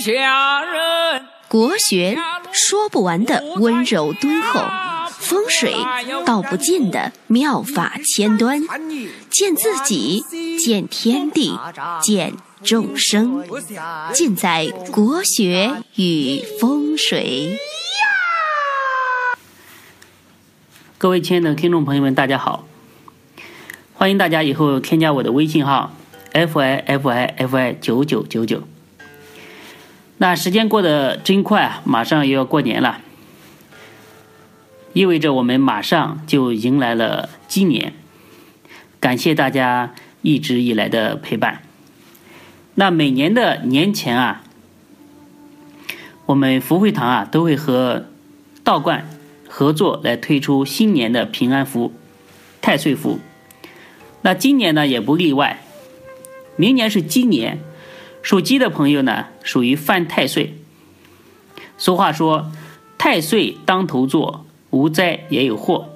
[0.00, 1.26] 下人。
[1.46, 2.16] 国学
[2.52, 4.60] 说不完的温柔敦厚，
[5.10, 5.74] 风水
[6.24, 8.62] 道不尽的妙法千端，
[9.28, 10.24] 见自己，
[10.58, 11.58] 见天地，
[12.00, 13.44] 见众生，
[14.12, 17.58] 尽在国学与风水。
[20.98, 22.64] 各位亲爱的听众朋友们，大家好！
[23.94, 25.92] 欢迎大家以后添加我的微信号
[26.32, 28.62] f i f i f i 九九九九。
[30.22, 33.00] 那时间过得真快啊，马上又要过年了，
[34.92, 37.94] 意味着我们马上就迎来了鸡年。
[39.00, 41.62] 感谢大家一直以来的陪伴。
[42.74, 44.42] 那每年的年前啊，
[46.26, 48.04] 我们福慧堂啊都会和
[48.62, 49.08] 道观
[49.48, 51.94] 合作来推出新年的平安符、
[52.60, 53.20] 太岁符。
[54.20, 55.62] 那今年呢也不例外，
[56.56, 57.58] 明年是鸡年。
[58.22, 60.54] 属鸡的朋友呢，属于犯太岁。
[61.78, 62.52] 俗话说
[62.98, 65.88] ：“太岁当头坐，无灾也有祸。”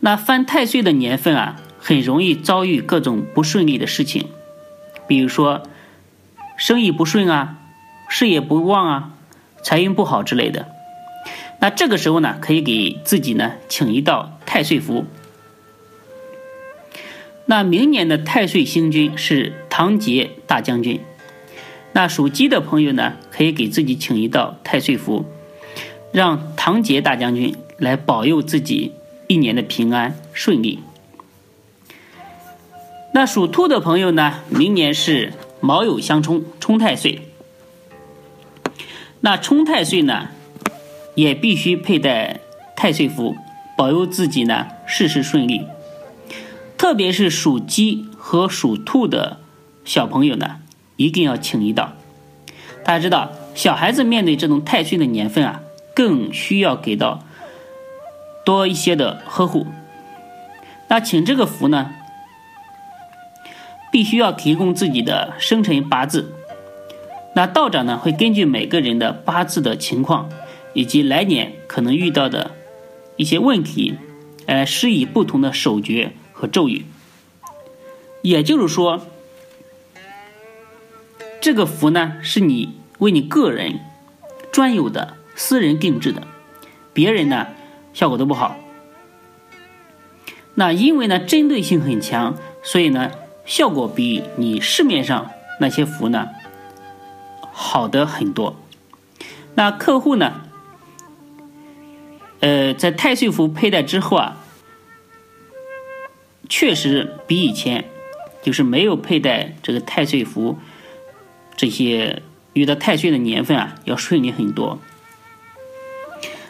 [0.00, 4.26] 那犯太岁的年份啊，很容易遭遇各种不顺利的事情，
[5.06, 5.62] 比如说
[6.56, 7.58] 生意不顺啊，
[8.08, 9.10] 事业不旺啊，
[9.62, 10.68] 财运不好之类的。
[11.60, 15.04] 那这个时候呢，可以给自己呢请一道太岁符。
[17.46, 21.00] 那明年的太岁星君是唐杰大将军。
[21.92, 25.24] 那属鸡的朋友呢，可以给自己请一道太岁符，
[26.12, 28.92] 让唐杰大将军来保佑自己
[29.26, 30.78] 一年的平安顺利。
[33.12, 37.20] 那属兔的朋友呢，明年是卯酉相冲，冲太岁。
[39.20, 40.30] 那冲太岁呢，
[41.14, 42.40] 也必须佩戴
[42.74, 43.36] 太岁符，
[43.76, 45.66] 保佑自己呢事事顺利。
[46.82, 49.38] 特别是属鸡和属兔的
[49.84, 50.56] 小朋友呢，
[50.96, 51.92] 一定要请一道。
[52.84, 55.60] 大家知道，小孩子面对这种太岁的年份啊，
[55.94, 57.22] 更需要给到
[58.44, 59.68] 多一些的呵护。
[60.88, 61.92] 那请这个福呢，
[63.92, 66.34] 必须要提供自己的生辰八字。
[67.36, 70.28] 那道长呢，会根据每个人的八字的情况
[70.74, 72.50] 以及来年可能遇到的
[73.14, 73.94] 一些问题，
[74.46, 76.14] 呃，施以不同的手诀。
[76.42, 76.84] 和咒语，
[78.20, 79.06] 也就是说，
[81.40, 83.78] 这个符呢是你为你个人
[84.50, 86.26] 专有的、私人定制的，
[86.92, 87.46] 别人呢
[87.94, 88.56] 效果都不好。
[90.54, 93.12] 那因为呢针对性很强，所以呢
[93.46, 95.30] 效果比你市面上
[95.60, 96.26] 那些符呢
[97.52, 98.56] 好的很多。
[99.54, 100.40] 那客户呢，
[102.40, 104.38] 呃，在太岁符佩戴之后啊。
[106.54, 107.86] 确实比以前，
[108.42, 110.58] 就是没有佩戴这个太岁符，
[111.56, 112.20] 这些
[112.52, 114.78] 遇到太岁的年份啊，要顺利很多。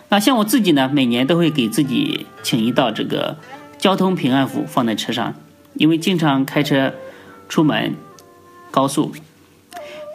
[0.08, 3.36] 那像我自己呢，每年都会给自己请一道这个
[3.78, 5.36] 交通平安符放在车上，
[5.74, 6.94] 因为经常开车
[7.48, 7.94] 出门
[8.72, 9.12] 高速。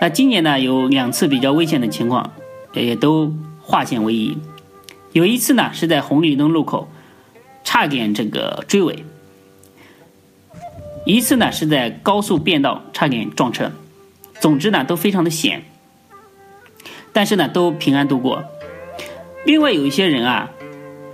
[0.02, 2.34] 那今年呢，有两次比较危险的情况，
[2.74, 4.38] 也都化险为夷。
[5.14, 6.90] 有一次呢，是在红绿灯路口，
[7.64, 9.06] 差点这个追尾。
[11.08, 13.72] 一次呢是在高速变道差点撞车，
[14.42, 15.64] 总之呢都非常的险，
[17.14, 18.44] 但是呢都平安度过。
[19.46, 20.52] 另外有一些人啊，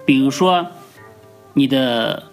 [0.04, 0.66] 比如说
[1.54, 2.24] 你的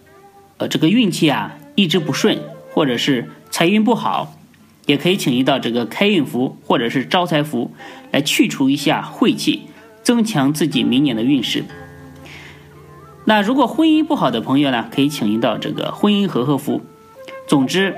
[0.57, 2.39] 呃这个运气啊一直不顺，
[2.73, 4.33] 或者是财运不好，
[4.87, 7.73] 也可以请一道这个开运符或者是招财符
[8.11, 9.65] 来去除一下晦气，
[10.03, 11.65] 增强自己明年的运势。
[13.27, 16.81] 那如果婚姻不好的朋友呢，可以请一道这个婚姻和合符。
[17.51, 17.97] 总之，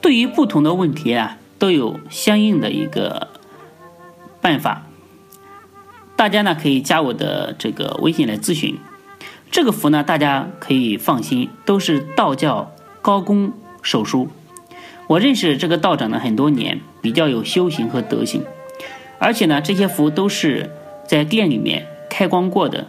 [0.00, 3.28] 对于不同的问题啊，都有相应的一个
[4.40, 4.86] 办法。
[6.16, 8.78] 大家呢可以加我的这个微信来咨询。
[9.50, 13.52] 这个符呢，大家可以放心，都是道教高功
[13.82, 14.30] 手书。
[15.06, 18.46] 我认识这个道长呢很多年，比较有修行和德行，
[19.18, 20.70] 而且呢这些符都是
[21.06, 22.88] 在店里面开光过的，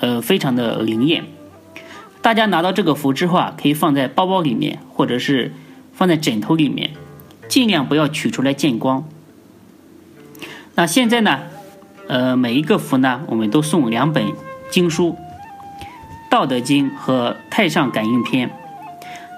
[0.00, 1.26] 呃，非常的灵验。
[2.20, 5.52] 大家拿到这个符之后啊，可以放在包包里面，或者是
[5.92, 6.90] 放在枕头里面，
[7.48, 9.08] 尽量不要取出来见光。
[10.74, 11.40] 那现在呢，
[12.08, 14.26] 呃，每一个符呢，我们都送两本
[14.70, 15.12] 经书，
[16.30, 18.48] 《道德经》和《太上感应篇》。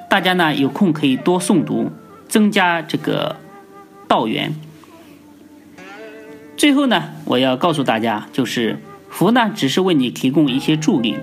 [0.09, 1.93] 大家呢有空可以多诵读，
[2.29, 3.37] 增加这个
[4.09, 4.55] 道缘。
[6.57, 11.17] 最后呢，我要告诉大家，就是符呢，只是为你提供一些助力，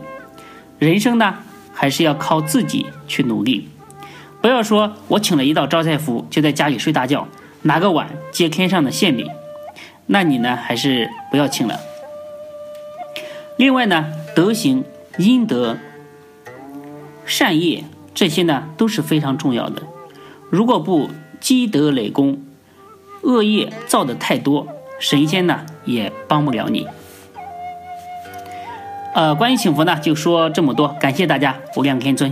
[0.79, 1.39] 人生呢。
[1.79, 3.69] 还是要靠自己去努力，
[4.41, 7.27] 不要说我请了一道招财符就在家里睡大觉，
[7.61, 9.29] 拿个碗接天上的馅饼，
[10.07, 11.79] 那你呢还是不要请了。
[13.57, 14.83] 另外呢，德行、
[15.19, 15.77] 阴德、
[17.27, 17.83] 善业
[18.15, 19.83] 这些呢都是非常重要的。
[20.49, 22.41] 如果不积德累功，
[23.21, 24.67] 恶业造的太多，
[24.99, 26.87] 神仙呢也帮不了你。
[29.17, 32.31] 呃，关于请佛呢，就说这么多，感谢大家，无量天尊。